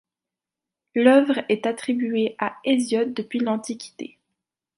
[0.95, 4.17] L'œuvre est attribuée à Hésiode depuis l'Antiquité.